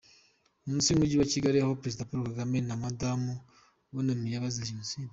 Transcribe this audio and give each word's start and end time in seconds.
munsi 0.67 0.89
mu 0.91 0.97
mujyi 0.99 1.15
wa 1.17 1.29
Kigali 1.33 1.57
aho 1.59 1.79
Perezida 1.81 2.07
Paul 2.09 2.25
Kagame 2.29 2.57
na 2.67 2.75
Madamu 2.83 3.31
bunamiye 3.93 4.35
abazize 4.37 4.69
Jenoside. 4.71 5.09